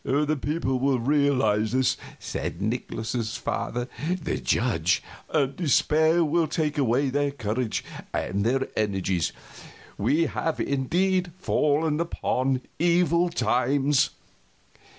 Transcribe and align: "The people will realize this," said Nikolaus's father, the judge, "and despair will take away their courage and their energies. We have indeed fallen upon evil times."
"The 0.03 0.35
people 0.35 0.79
will 0.79 0.97
realize 0.97 1.73
this," 1.73 1.95
said 2.17 2.59
Nikolaus's 2.59 3.37
father, 3.37 3.87
the 4.19 4.39
judge, 4.39 5.03
"and 5.29 5.55
despair 5.55 6.25
will 6.25 6.47
take 6.47 6.79
away 6.79 7.11
their 7.11 7.29
courage 7.29 7.83
and 8.11 8.43
their 8.43 8.67
energies. 8.75 9.31
We 9.99 10.25
have 10.25 10.59
indeed 10.59 11.29
fallen 11.37 11.99
upon 11.99 12.61
evil 12.79 13.29
times." 13.29 14.09